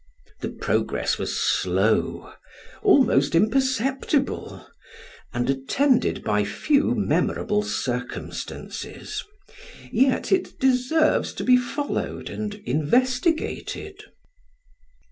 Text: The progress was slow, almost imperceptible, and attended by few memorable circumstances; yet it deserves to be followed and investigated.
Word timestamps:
The 0.39 0.49
progress 0.49 1.19
was 1.19 1.37
slow, 1.37 2.33
almost 2.81 3.35
imperceptible, 3.35 4.65
and 5.31 5.47
attended 5.47 6.23
by 6.23 6.43
few 6.43 6.95
memorable 6.95 7.61
circumstances; 7.61 9.23
yet 9.91 10.31
it 10.31 10.59
deserves 10.59 11.33
to 11.33 11.43
be 11.43 11.55
followed 11.55 12.31
and 12.31 12.55
investigated. 12.65 14.03